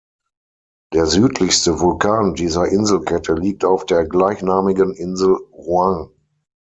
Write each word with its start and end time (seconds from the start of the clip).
Der 0.93 1.05
südlichste 1.05 1.79
Vulkan 1.79 2.33
dieser 2.33 2.65
Inselkette 2.67 3.35
liegt 3.35 3.63
auf 3.65 3.85
der 3.85 4.03
gleichnamigen 4.03 4.95
Insel 4.95 5.35
Ruang. 5.53 6.09